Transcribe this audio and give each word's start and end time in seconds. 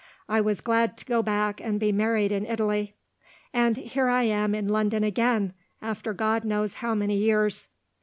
I 0.27 0.41
was 0.41 0.61
glad 0.61 0.97
to 0.97 1.05
go 1.05 1.21
back 1.21 1.61
and 1.61 1.79
be 1.79 1.91
married 1.91 2.31
in 2.31 2.47
Italy. 2.47 2.95
And 3.53 3.77
here 3.77 4.07
I 4.07 4.23
am 4.23 4.55
in 4.55 4.67
London 4.67 5.03
again, 5.03 5.53
after 5.79 6.11
God 6.11 6.43
knows 6.43 6.73
how 6.81 6.95
many 6.95 7.17
years. 7.17 7.67